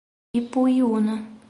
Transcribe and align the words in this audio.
Ipuiuna 0.39 1.15